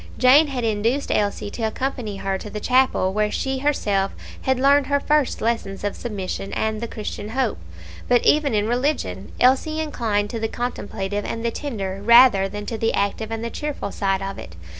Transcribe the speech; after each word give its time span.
Jane 0.17 0.47
had 0.47 0.63
induced 0.63 1.11
Elsie 1.11 1.51
to 1.51 1.61
accompany 1.61 2.17
her 2.17 2.39
to 2.39 2.49
the 2.49 2.59
chapel, 2.59 3.13
where 3.13 3.29
she 3.29 3.59
herself 3.59 4.13
had 4.41 4.59
learned 4.59 4.87
her 4.87 4.99
first 4.99 5.41
lesson 5.41 5.77
of 5.83 5.95
submission 5.95 6.51
and 6.53 6.83
of 6.83 6.89
Christian 6.89 7.29
hope; 7.29 7.59
but 8.07 8.25
even 8.25 8.55
in 8.55 8.67
religion 8.67 9.31
Elsie 9.39 9.79
inclined 9.79 10.31
to 10.31 10.39
the 10.39 10.47
contemplative 10.47 11.23
and 11.23 11.45
the 11.45 11.51
tender 11.51 12.01
rather 12.03 12.49
than 12.49 12.65
to 12.65 12.79
the 12.79 12.95
active 12.95 13.29
and 13.29 13.43
the 13.45 13.51
cheerful 13.51 13.91
side 13.91 14.23
of 14.23 14.39
it. 14.39 14.55